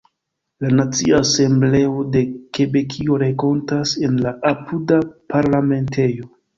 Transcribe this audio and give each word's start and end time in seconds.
La 0.63 0.69
Nacia 0.79 1.19
Asembleo 1.25 2.01
de 2.17 2.23
Kebekio 2.59 3.21
renkontas 3.27 3.95
en 4.11 4.19
la 4.27 4.35
apuda 4.55 5.03
Parlamentejo. 5.37 6.31